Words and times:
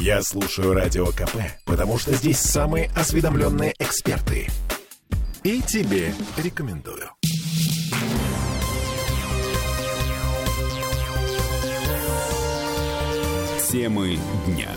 Я 0.00 0.22
слушаю 0.22 0.74
Радио 0.74 1.06
КП, 1.06 1.36
потому 1.64 1.98
что 1.98 2.12
здесь 2.14 2.38
самые 2.38 2.90
осведомленные 2.96 3.74
эксперты. 3.78 4.48
И 5.44 5.62
тебе 5.62 6.12
рекомендую. 6.36 7.10
Темы 13.70 14.18
дня. 14.46 14.70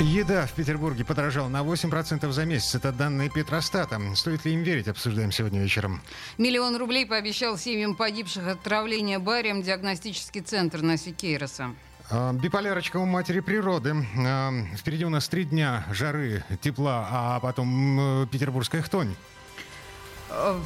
Еда 0.00 0.46
в 0.46 0.52
Петербурге 0.52 1.04
подорожала 1.04 1.48
на 1.48 1.62
8% 1.62 2.30
за 2.30 2.44
месяц. 2.44 2.76
Это 2.76 2.92
данные 2.92 3.30
Петростата. 3.30 4.00
Стоит 4.14 4.44
ли 4.44 4.54
им 4.54 4.62
верить, 4.62 4.86
обсуждаем 4.86 5.32
сегодня 5.32 5.60
вечером. 5.60 6.00
Миллион 6.36 6.76
рублей 6.76 7.04
пообещал 7.04 7.58
семьям 7.58 7.96
погибших 7.96 8.46
от 8.46 8.60
отравления 8.60 9.18
барием 9.18 9.62
диагностический 9.62 10.40
центр 10.40 10.82
на 10.82 10.96
Сикейроса. 10.96 11.74
А, 12.10 12.32
биполярочка 12.32 12.96
у 12.96 13.04
матери 13.04 13.40
природы. 13.40 13.94
А, 14.18 14.52
впереди 14.76 15.04
у 15.04 15.10
нас 15.10 15.28
три 15.28 15.44
дня 15.44 15.84
жары, 15.92 16.42
тепла, 16.62 17.06
а 17.10 17.40
потом 17.40 18.22
э, 18.22 18.26
петербургская 18.26 18.80
хтонь. 18.80 19.14
Э, 20.30 20.58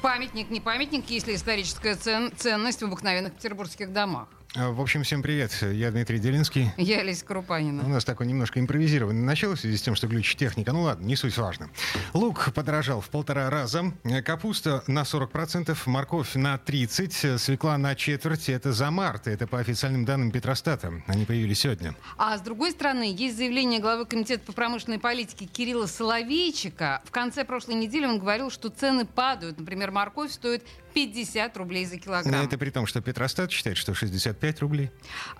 памятник, 0.00 0.50
не 0.50 0.60
памятник, 0.60 1.10
если 1.10 1.34
историческая 1.34 1.96
цен, 1.96 2.32
ценность 2.36 2.82
в 2.82 2.84
обыкновенных 2.84 3.32
петербургских 3.34 3.92
домах. 3.92 4.28
А, 4.56 4.72
в 4.72 4.80
общем, 4.80 5.04
всем 5.04 5.22
привет. 5.22 5.52
Я 5.62 5.92
Дмитрий 5.92 6.18
Делинский. 6.18 6.72
Я 6.76 7.00
Олеся 7.00 7.24
Крупанина. 7.24 7.84
У 7.84 7.88
нас 7.88 8.04
такой 8.04 8.26
немножко 8.26 8.58
импровизированный 8.58 9.22
начало 9.22 9.54
в 9.54 9.60
связи 9.60 9.76
с 9.76 9.82
тем, 9.82 9.94
что 9.94 10.08
глючит 10.08 10.38
техника. 10.38 10.72
Ну 10.72 10.82
ладно, 10.82 11.06
не 11.06 11.14
суть 11.14 11.36
важно. 11.38 11.70
Лук 12.14 12.52
подорожал 12.52 13.00
в 13.00 13.08
полтора 13.10 13.48
раза. 13.48 13.92
Капуста 14.24 14.82
на 14.88 15.02
40%, 15.02 15.78
морковь 15.86 16.34
на 16.34 16.56
30%, 16.56 17.38
свекла 17.38 17.78
на 17.78 17.94
четверть. 17.94 18.48
Это 18.48 18.72
за 18.72 18.90
март. 18.90 19.28
Это 19.28 19.46
по 19.46 19.60
официальным 19.60 20.04
данным 20.04 20.32
Петростата. 20.32 21.00
Они 21.06 21.24
появились 21.24 21.60
сегодня. 21.60 21.94
А 22.16 22.36
с 22.36 22.40
другой 22.40 22.72
стороны, 22.72 23.14
есть 23.16 23.36
заявление 23.36 23.78
главы 23.78 24.04
Комитета 24.04 24.44
по 24.44 24.52
промышленной 24.52 24.98
политике 24.98 25.46
Кирилла 25.46 25.86
Соловейчика. 25.86 27.02
В 27.04 27.12
конце 27.12 27.44
прошлой 27.44 27.76
недели 27.76 28.04
он 28.04 28.18
говорил, 28.18 28.50
что 28.50 28.68
цены 28.68 29.04
падают. 29.04 29.60
Например, 29.60 29.92
морковь 29.92 30.32
стоит 30.32 30.64
50 30.92 31.56
рублей 31.56 31.84
за 31.86 31.98
килограмм. 31.98 32.44
Это 32.44 32.58
при 32.58 32.70
том, 32.70 32.86
что 32.86 33.00
Петростат 33.00 33.50
считает, 33.50 33.76
что 33.76 33.94
65 33.94 34.60
рублей. 34.60 34.90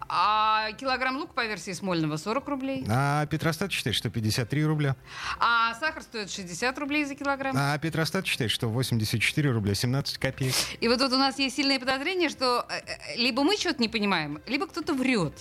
А 0.09 0.73
килограмм 0.73 1.17
лук 1.17 1.35
по 1.35 1.47
версии 1.47 1.73
Смольного 1.73 2.17
40 2.17 2.49
рублей. 2.49 2.85
А 2.89 3.27
Петростат 3.27 3.73
считает, 3.73 3.97
что 3.97 4.11
53 4.11 4.65
рубля. 4.65 4.97
А 5.39 5.75
сахар 5.75 6.03
стоит 6.03 6.31
60 6.31 6.79
рублей 6.79 7.05
за 7.05 7.15
килограмм. 7.15 7.55
А 7.59 7.77
Петростат 7.79 8.27
считает, 8.27 8.51
что 8.51 8.69
84 8.69 9.51
рубля 9.51 9.75
17 9.75 10.19
копеек. 10.19 10.55
И 10.81 10.89
вот 10.89 10.99
тут 10.99 11.13
у 11.13 11.19
нас 11.19 11.39
есть 11.39 11.57
сильное 11.57 11.79
подозрение, 11.79 12.29
что 12.29 12.67
э, 12.69 12.75
э, 12.75 13.17
либо 13.17 13.43
мы 13.43 13.57
что-то 13.57 13.81
не 13.81 13.89
понимаем, 13.89 14.41
либо 14.47 14.67
кто-то 14.67 14.95
врет. 14.95 15.35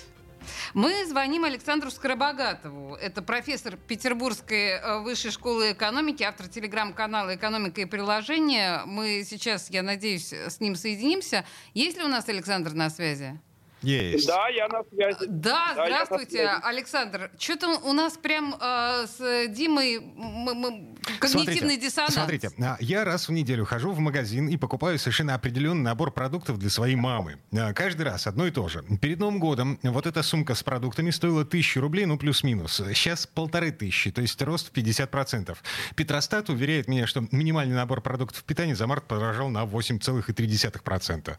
Мы 0.73 1.05
звоним 1.05 1.43
Александру 1.43 1.91
Скоробогатову. 1.91 2.95
Это 2.95 3.21
профессор 3.21 3.75
Петербургской 3.75 4.69
э, 4.69 4.99
высшей 4.99 5.31
школы 5.31 5.71
экономики, 5.71 6.23
автор 6.23 6.47
телеграм-канала 6.47 7.35
«Экономика 7.35 7.81
и 7.81 7.85
приложения». 7.85 8.83
Мы 8.85 9.23
сейчас, 9.27 9.69
я 9.69 9.83
надеюсь, 9.83 10.31
с 10.31 10.59
ним 10.59 10.75
соединимся. 10.75 11.45
Есть 11.73 11.97
ли 11.97 12.03
у 12.03 12.07
нас 12.07 12.27
Александр 12.29 12.73
на 12.73 12.89
связи? 12.89 13.39
Есть. 13.81 14.27
Да, 14.27 14.47
я 14.49 14.67
на 14.67 14.83
связи. 14.83 15.25
Да, 15.27 15.73
да 15.75 15.85
здравствуйте, 15.85 16.47
Александр. 16.47 17.31
Что-то 17.37 17.79
у 17.79 17.93
нас 17.93 18.17
прям 18.17 18.55
э, 18.59 19.05
с 19.07 19.47
Димой 19.49 19.99
мы, 19.99 20.53
мы, 20.53 20.95
когнитивный 21.19 21.59
смотрите, 21.59 21.81
диссонанс. 21.81 22.13
Смотрите, 22.13 22.51
а, 22.61 22.77
я 22.79 23.05
раз 23.05 23.29
в 23.29 23.31
неделю 23.31 23.65
хожу 23.65 23.91
в 23.91 23.99
магазин 23.99 24.47
и 24.47 24.57
покупаю 24.57 24.99
совершенно 24.99 25.35
определенный 25.35 25.83
набор 25.83 26.11
продуктов 26.11 26.59
для 26.59 26.69
своей 26.69 26.95
мамы. 26.95 27.37
А, 27.53 27.73
каждый 27.73 28.03
раз 28.03 28.27
одно 28.27 28.47
и 28.47 28.51
то 28.51 28.67
же. 28.67 28.83
Перед 29.01 29.19
Новым 29.19 29.39
годом 29.39 29.79
вот 29.83 30.05
эта 30.05 30.23
сумка 30.23 30.55
с 30.55 30.63
продуктами 30.63 31.09
стоила 31.11 31.45
тысячу 31.45 31.79
рублей, 31.79 32.05
ну 32.05 32.17
плюс-минус. 32.17 32.81
Сейчас 32.93 33.27
полторы 33.27 33.71
тысячи, 33.71 34.11
то 34.11 34.21
есть 34.21 34.41
рост 34.41 34.69
в 34.69 34.77
50%. 34.77 35.57
Петростат 35.95 36.49
уверяет 36.49 36.87
меня, 36.87 37.07
что 37.07 37.25
минимальный 37.31 37.75
набор 37.75 38.01
продуктов 38.01 38.43
питания 38.43 38.75
за 38.75 38.87
март 38.87 39.05
подорожал 39.05 39.49
на 39.49 39.63
8,3%. 39.63 41.37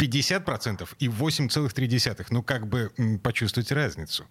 50% 0.00 0.88
и 0.98 1.08
8,3%. 1.08 2.26
Ну, 2.30 2.42
как 2.42 2.66
бы 2.66 2.90
почувствовать 3.22 3.70
разницу. 3.72 4.24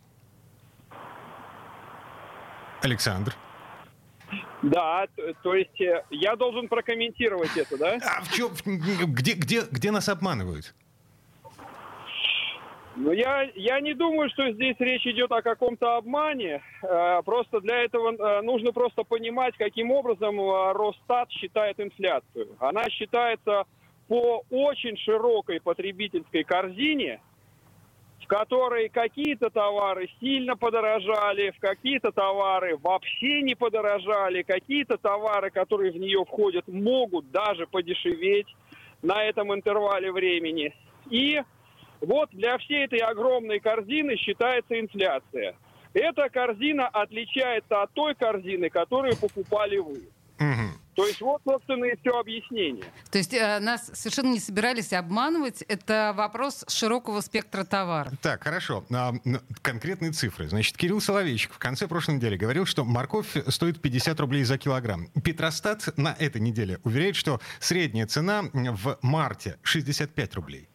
Александр. 2.81 3.35
Да, 4.61 5.07
то 5.41 5.55
есть 5.55 5.79
э, 5.81 6.03
я 6.09 6.35
должен 6.35 6.67
прокомментировать 6.67 7.55
это, 7.55 7.77
да? 7.77 7.97
А 8.03 8.21
в 8.21 8.31
чем, 8.31 8.51
где, 8.65 9.33
где, 9.33 9.61
где 9.71 9.91
нас 9.91 10.09
обманывают? 10.09 10.73
Ну, 12.95 13.11
я, 13.11 13.49
я 13.55 13.79
не 13.79 13.93
думаю, 13.93 14.29
что 14.29 14.51
здесь 14.51 14.75
речь 14.79 15.05
идет 15.07 15.31
о 15.31 15.41
каком-то 15.41 15.95
обмане. 15.95 16.61
Э, 16.83 17.21
просто 17.23 17.61
для 17.61 17.83
этого 17.83 18.13
э, 18.13 18.41
нужно 18.41 18.73
просто 18.73 19.03
понимать, 19.03 19.55
каким 19.57 19.91
образом 19.91 20.37
Росстат 20.73 21.31
считает 21.31 21.79
инфляцию. 21.79 22.55
Она 22.59 22.89
считается 22.89 23.65
по 24.09 24.43
очень 24.49 24.97
широкой 24.97 25.61
потребительской 25.61 26.43
корзине, 26.43 27.21
в 28.21 28.27
которой 28.27 28.89
какие-то 28.89 29.51
товары 29.51 30.09
сильно 30.19 30.57
подорожали, 30.57 31.51
в 31.51 31.59
какие-то 31.59 32.11
товары 32.11 32.75
вообще 32.77 33.43
не 33.43 33.53
подорожали, 33.53 34.41
какие-то 34.41 34.97
товары, 34.97 35.51
которые 35.51 35.91
в 35.91 35.97
нее 35.97 36.25
входят, 36.25 36.67
могут 36.67 37.29
даже 37.29 37.67
подешеветь 37.67 38.47
на 39.03 39.23
этом 39.23 39.53
интервале 39.53 40.11
времени. 40.11 40.73
И 41.11 41.41
вот 42.01 42.29
для 42.31 42.57
всей 42.57 42.85
этой 42.85 42.99
огромной 42.99 43.59
корзины 43.59 44.17
считается 44.17 44.79
инфляция. 44.79 45.55
Эта 45.93 46.29
корзина 46.29 46.87
отличается 46.87 47.83
от 47.83 47.93
той 47.93 48.15
корзины, 48.15 48.71
которую 48.71 49.15
покупали 49.17 49.77
вы. 49.77 50.09
Угу. 50.39 50.78
То 50.99 51.07
есть 51.07 51.21
вот, 51.21 51.41
собственно, 51.45 51.85
и 51.85 51.95
все 52.01 52.19
объяснение. 52.19 52.83
То 53.09 53.17
есть 53.17 53.33
э, 53.33 53.59
нас 53.59 53.89
совершенно 53.93 54.33
не 54.33 54.39
собирались 54.39 54.91
обманывать. 54.91 55.61
Это 55.61 56.13
вопрос 56.13 56.65
широкого 56.67 57.21
спектра 57.21 57.63
товаров. 57.63 58.11
Так, 58.21 58.43
хорошо. 58.43 58.83
А, 58.91 59.13
конкретные 59.61 60.11
цифры. 60.11 60.49
Значит, 60.49 60.75
Кирилл 60.75 60.99
Соловейчик 60.99 61.53
в 61.53 61.57
конце 61.57 61.87
прошлой 61.87 62.15
недели 62.15 62.35
говорил, 62.35 62.65
что 62.65 62.83
морковь 62.83 63.37
стоит 63.47 63.81
50 63.81 64.19
рублей 64.19 64.43
за 64.43 64.57
килограмм. 64.57 65.07
Петростат 65.23 65.97
на 65.97 66.13
этой 66.19 66.41
неделе 66.41 66.79
уверяет, 66.83 67.15
что 67.15 67.39
средняя 67.61 68.05
цена 68.05 68.43
в 68.51 68.99
марте 69.01 69.57
65 69.63 70.35
рублей. 70.35 70.67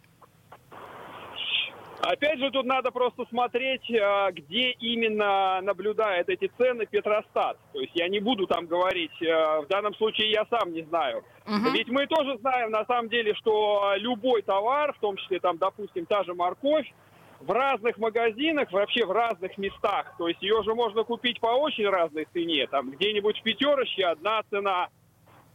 Опять 2.04 2.38
же, 2.38 2.50
тут 2.50 2.66
надо 2.66 2.90
просто 2.90 3.24
смотреть, 3.30 3.90
э, 3.90 4.30
где 4.32 4.70
именно 4.72 5.60
наблюдает 5.62 6.28
эти 6.28 6.50
цены 6.58 6.86
Петростат. 6.86 7.58
То 7.72 7.80
есть 7.80 7.92
я 7.94 8.08
не 8.08 8.20
буду 8.20 8.46
там 8.46 8.66
говорить, 8.66 9.22
э, 9.22 9.60
в 9.62 9.66
данном 9.68 9.94
случае 9.94 10.30
я 10.30 10.44
сам 10.50 10.72
не 10.72 10.82
знаю. 10.82 11.24
Угу. 11.46 11.70
Ведь 11.72 11.88
мы 11.88 12.06
тоже 12.06 12.38
знаем 12.38 12.70
на 12.70 12.84
самом 12.84 13.08
деле, 13.08 13.34
что 13.34 13.94
любой 13.96 14.42
товар, 14.42 14.92
в 14.92 14.98
том 14.98 15.16
числе 15.16 15.40
там, 15.40 15.56
допустим, 15.58 16.06
та 16.06 16.24
же 16.24 16.34
морковь, 16.34 16.92
в 17.40 17.50
разных 17.50 17.98
магазинах, 17.98 18.70
вообще 18.72 19.04
в 19.04 19.10
разных 19.10 19.56
местах. 19.58 20.14
То 20.18 20.28
есть 20.28 20.42
ее 20.42 20.62
же 20.62 20.74
можно 20.74 21.04
купить 21.04 21.40
по 21.40 21.48
очень 21.48 21.88
разной 21.88 22.26
цене. 22.32 22.66
Там 22.66 22.90
где-нибудь 22.90 23.38
в 23.38 23.42
пятерочке 23.42 24.06
одна 24.06 24.42
цена, 24.50 24.88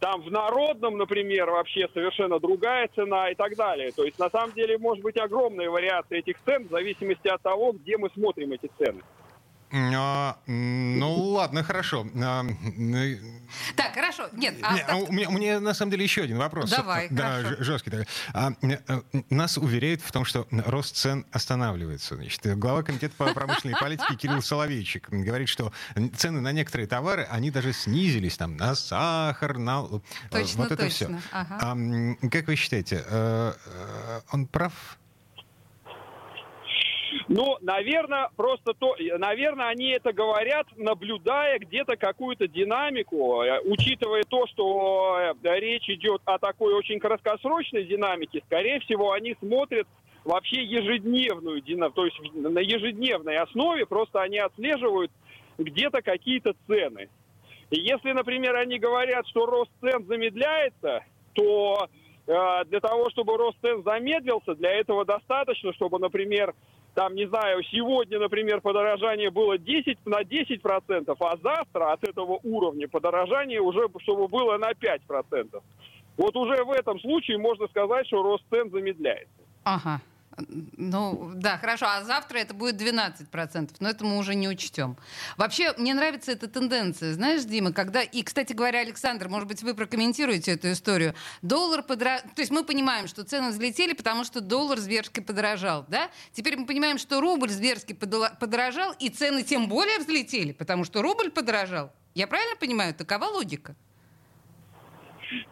там 0.00 0.22
в 0.22 0.30
народном, 0.30 0.96
например, 0.96 1.50
вообще 1.50 1.86
совершенно 1.92 2.40
другая 2.40 2.88
цена 2.94 3.30
и 3.30 3.34
так 3.34 3.54
далее. 3.54 3.92
То 3.92 4.04
есть 4.04 4.18
на 4.18 4.30
самом 4.30 4.52
деле 4.52 4.78
может 4.78 5.04
быть 5.04 5.18
огромная 5.18 5.68
вариация 5.68 6.20
этих 6.20 6.36
цен 6.44 6.66
в 6.66 6.70
зависимости 6.70 7.28
от 7.28 7.42
того, 7.42 7.72
где 7.72 7.98
мы 7.98 8.08
смотрим 8.10 8.52
эти 8.52 8.70
цены. 8.78 9.02
А, 9.72 10.38
ну 10.46 11.14
ладно, 11.14 11.62
хорошо. 11.62 12.06
А, 12.16 12.44
так, 13.76 13.94
хорошо. 13.94 14.28
Нет, 14.32 14.56
а... 14.62 14.74
Не, 14.74 14.80
а 14.80 14.96
у, 14.96 15.12
меня, 15.12 15.28
у 15.28 15.32
меня 15.32 15.60
на 15.60 15.74
самом 15.74 15.92
деле 15.92 16.04
еще 16.04 16.22
один 16.22 16.38
вопрос. 16.38 16.70
Давай, 16.70 17.08
да, 17.10 17.42
хорошо. 17.42 17.64
жесткий 17.64 17.90
такой. 17.90 18.06
А, 18.32 18.52
а, 18.88 19.02
нас 19.30 19.58
уверяют 19.58 20.02
в 20.02 20.10
том, 20.10 20.24
что 20.24 20.46
рост 20.50 20.96
цен 20.96 21.24
останавливается. 21.30 22.16
Значит, 22.16 22.40
глава 22.58 22.82
комитета 22.82 23.14
по 23.16 23.32
промышленной 23.32 23.76
политике 23.78 24.16
Кирилл 24.16 24.42
Соловейчик 24.42 25.08
говорит, 25.08 25.48
что 25.48 25.72
цены 26.16 26.40
на 26.40 26.50
некоторые 26.52 26.88
товары, 26.88 27.26
они 27.30 27.50
даже 27.50 27.72
снизились, 27.72 28.36
там, 28.36 28.56
на 28.56 28.74
сахар, 28.74 29.58
на... 29.58 29.86
Точно, 30.30 30.62
вот 30.62 30.72
это 30.72 30.84
точно. 30.84 31.18
все. 31.18 31.28
Ага. 31.30 31.58
А, 31.60 32.28
как 32.28 32.48
вы 32.48 32.56
считаете, 32.56 33.04
э, 33.06 33.52
э, 33.66 34.20
он 34.32 34.46
прав? 34.46 34.72
Ну, 37.28 37.56
наверное, 37.60 38.28
просто 38.36 38.74
то, 38.74 38.96
наверное, 39.18 39.68
они 39.68 39.90
это 39.90 40.12
говорят, 40.12 40.66
наблюдая 40.76 41.58
где-то 41.58 41.96
какую-то 41.96 42.48
динамику, 42.48 43.42
э, 43.42 43.60
учитывая 43.64 44.22
то, 44.28 44.46
что 44.46 45.34
э, 45.42 45.58
речь 45.58 45.88
идет 45.88 46.22
о 46.24 46.38
такой 46.38 46.74
очень 46.74 47.00
краткосрочной 47.00 47.84
динамике, 47.84 48.42
скорее 48.46 48.80
всего, 48.80 49.12
они 49.12 49.36
смотрят 49.40 49.86
вообще 50.24 50.62
ежедневную 50.62 51.62
то 51.62 52.04
есть 52.04 52.18
на 52.34 52.60
ежедневной 52.60 53.38
основе 53.38 53.86
просто 53.86 54.20
они 54.20 54.38
отслеживают 54.38 55.10
где-то 55.58 56.02
какие-то 56.02 56.54
цены. 56.66 57.08
И 57.70 57.80
если, 57.80 58.12
например, 58.12 58.56
они 58.56 58.78
говорят, 58.78 59.26
что 59.28 59.46
рост 59.46 59.70
цен 59.80 60.04
замедляется, 60.06 61.04
то 61.34 61.88
э, 62.26 62.64
для 62.66 62.80
того, 62.80 63.10
чтобы 63.10 63.36
рост 63.36 63.56
цен 63.60 63.82
замедлился, 63.84 64.54
для 64.54 64.72
этого 64.72 65.04
достаточно, 65.04 65.72
чтобы, 65.74 65.98
например, 65.98 66.54
там, 66.94 67.14
не 67.14 67.26
знаю, 67.26 67.62
сегодня, 67.64 68.18
например, 68.18 68.60
подорожание 68.60 69.30
было 69.30 69.58
10 69.58 69.98
на 70.06 70.22
10%, 70.22 71.16
а 71.18 71.36
завтра 71.36 71.92
от 71.92 72.04
этого 72.04 72.40
уровня 72.42 72.88
подорожание 72.88 73.60
уже, 73.60 73.88
чтобы 74.00 74.28
было 74.28 74.58
на 74.58 74.72
5%. 74.72 75.62
Вот 76.16 76.36
уже 76.36 76.64
в 76.64 76.70
этом 76.72 77.00
случае 77.00 77.38
можно 77.38 77.66
сказать, 77.68 78.06
что 78.06 78.22
рост 78.22 78.44
цен 78.50 78.70
замедляется. 78.70 79.30
Ага. 79.64 80.00
Ну, 80.36 81.32
да, 81.34 81.58
хорошо. 81.58 81.86
А 81.88 82.04
завтра 82.04 82.38
это 82.38 82.54
будет 82.54 82.80
12%, 82.80 83.70
но 83.80 83.88
это 83.88 84.04
мы 84.04 84.16
уже 84.16 84.34
не 84.34 84.48
учтем. 84.48 84.96
Вообще, 85.36 85.74
мне 85.76 85.92
нравится 85.92 86.32
эта 86.32 86.48
тенденция. 86.48 87.14
Знаешь, 87.14 87.42
Дима, 87.44 87.72
когда... 87.72 88.02
И, 88.02 88.22
кстати 88.22 88.52
говоря, 88.52 88.80
Александр, 88.80 89.28
может 89.28 89.48
быть, 89.48 89.62
вы 89.62 89.74
прокомментируете 89.74 90.52
эту 90.52 90.72
историю. 90.72 91.14
Доллар 91.42 91.82
подорожал... 91.82 92.28
То 92.34 92.42
есть 92.42 92.52
мы 92.52 92.64
понимаем, 92.64 93.08
что 93.08 93.24
цены 93.24 93.50
взлетели, 93.50 93.92
потому 93.92 94.24
что 94.24 94.40
доллар 94.40 94.78
зверски 94.78 95.20
подорожал, 95.20 95.84
да? 95.88 96.10
Теперь 96.32 96.56
мы 96.56 96.66
понимаем, 96.66 96.98
что 96.98 97.20
рубль 97.20 97.50
зверски 97.50 97.92
подорожал, 97.92 98.94
и 98.98 99.08
цены 99.08 99.42
тем 99.42 99.68
более 99.68 99.98
взлетели, 99.98 100.52
потому 100.52 100.84
что 100.84 101.02
рубль 101.02 101.30
подорожал. 101.30 101.92
Я 102.14 102.26
правильно 102.26 102.56
понимаю? 102.56 102.94
Такова 102.94 103.24
логика? 103.24 103.74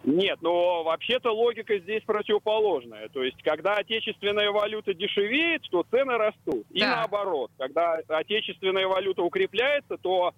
Нет, 0.04 0.38
но 0.42 0.82
вообще-то 0.82 1.30
логика 1.30 1.78
здесь 1.78 2.02
противоположная. 2.04 3.08
То 3.08 3.22
есть, 3.22 3.42
когда 3.42 3.74
отечественная 3.74 4.50
валюта 4.50 4.94
дешевеет, 4.94 5.62
то 5.70 5.84
цены 5.90 6.16
растут. 6.16 6.66
И 6.70 6.80
да. 6.80 6.96
наоборот, 6.96 7.50
когда 7.58 8.00
отечественная 8.08 8.86
валюта 8.86 9.22
укрепляется, 9.22 9.96
то 9.98 10.34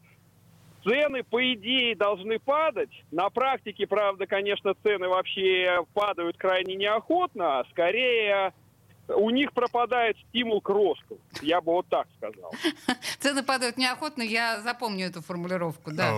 цены, 0.84 1.22
по 1.22 1.52
идее, 1.52 1.94
должны 1.96 2.38
падать. 2.38 2.90
На 3.10 3.30
практике, 3.30 3.86
правда, 3.86 4.26
конечно, 4.26 4.74
цены 4.82 5.08
вообще 5.08 5.84
падают 5.94 6.36
крайне 6.36 6.74
неохотно. 6.74 7.60
А 7.60 7.64
скорее 7.70 8.52
у 9.16 9.30
них 9.30 9.52
пропадает 9.52 10.16
стимул 10.28 10.60
к 10.60 10.68
росту. 10.68 11.18
Я 11.42 11.60
бы 11.60 11.72
вот 11.72 11.86
так 11.88 12.06
сказал. 12.16 12.52
Цены 13.18 13.42
падают 13.42 13.76
неохотно, 13.76 14.22
я 14.22 14.60
запомню 14.60 15.06
эту 15.06 15.22
формулировку, 15.22 15.90
да. 15.92 16.12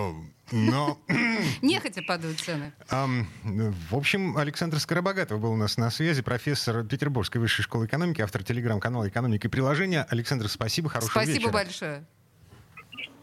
Но... 0.51 0.99
Нехотя 1.61 2.03
падают 2.03 2.39
цены. 2.39 2.73
В 2.89 3.95
общем, 3.95 4.37
Александр 4.37 4.79
Скоробогатов 4.79 5.39
был 5.39 5.53
у 5.53 5.57
нас 5.57 5.77
на 5.77 5.89
связи, 5.89 6.21
профессор 6.21 6.83
Петербургской 6.83 7.39
высшей 7.41 7.63
школы 7.63 7.85
экономики, 7.85 8.21
автор 8.21 8.43
телеграм-канала 8.43 9.07
«Экономика 9.07 9.47
и 9.47 9.51
приложения». 9.51 10.05
Александр, 10.09 10.47
спасибо, 10.47 10.89
хорошего 10.89 11.11
спасибо 11.11 11.33
вечера. 11.33 11.49
Спасибо 11.49 11.63
большое. 11.63 12.05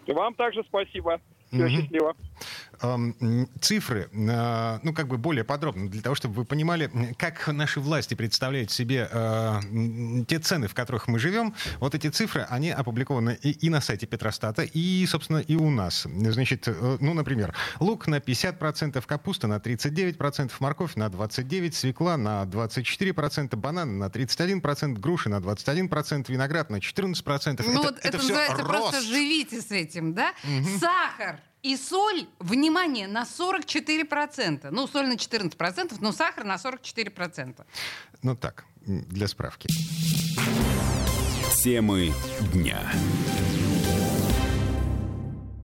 Вам 0.07 0.35
также 0.35 0.65
спасибо. 0.65 1.21
Все, 1.53 1.65
угу. 1.65 1.69
счастливо. 1.69 2.17
Цифры, 3.61 4.09
а, 4.31 4.81
ну, 4.83 4.95
как 4.95 5.09
бы 5.09 5.19
более 5.19 5.45
подробно, 5.45 5.91
для 5.91 6.01
того, 6.01 6.15
чтобы 6.15 6.35
вы 6.35 6.45
понимали, 6.45 6.91
как 7.19 7.47
наши 7.49 7.79
власти 7.81 8.15
представляют 8.15 8.71
себе 8.71 9.09
а, 9.13 9.61
те 10.27 10.39
цены, 10.39 10.67
в 10.67 10.75
которых 10.75 11.07
мы 11.09 11.19
живем. 11.19 11.55
Вот 11.79 11.95
эти 11.95 12.09
цифры, 12.09 12.47
они 12.49 12.71
опубликованы 12.71 13.39
и, 13.43 13.51
и 13.51 13.69
на 13.69 13.81
сайте 13.81 14.07
Петростата, 14.07 14.63
и, 14.63 15.05
собственно, 15.07 15.39
и 15.39 15.57
у 15.57 15.71
нас. 15.71 16.07
Значит, 16.11 16.69
э, 16.69 16.97
ну, 17.01 17.13
например, 17.15 17.55
лук 17.81 18.07
на 18.07 18.17
50%, 18.17 19.05
капуста 19.07 19.47
на 19.47 19.59
39%, 19.59 20.51
морковь 20.61 20.95
на 20.95 21.09
29%, 21.09 21.73
свекла 21.73 22.17
на 22.17 22.45
24%, 22.45 23.57
банан 23.57 23.99
на 23.99 24.07
31%, 24.07 24.99
груши 24.99 25.29
на 25.29 25.41
21%, 25.41 26.31
виноград 26.33 26.71
на 26.71 26.77
14%. 26.77 27.63
Ну, 27.67 27.73
это, 27.73 27.83
вот 27.83 27.99
это, 27.99 28.09
это 28.09 28.17
называется 28.17 28.57
рост. 28.57 28.69
просто 28.69 29.03
живите 29.03 29.61
с 29.61 29.71
этим, 29.71 30.15
да? 30.15 30.33
Угу. 30.45 30.79
Сахар 30.79 31.41
и 31.63 31.77
соль, 31.77 32.27
внимание, 32.39 33.07
на 33.07 33.25
44%. 33.25 34.69
Ну, 34.71 34.87
соль 34.87 35.07
на 35.07 35.15
14%, 35.15 35.97
но 36.01 36.13
сахар 36.13 36.45
на 36.45 36.57
44%. 36.57 37.65
Ну 38.23 38.37
так, 38.37 38.65
для 38.87 39.29
справки. 39.29 39.69
Темы 41.63 42.13
дня. 42.53 42.81